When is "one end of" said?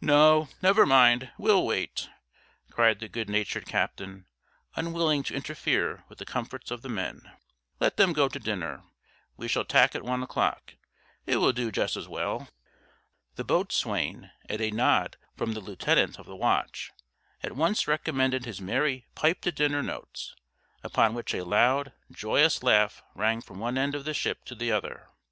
23.60-24.04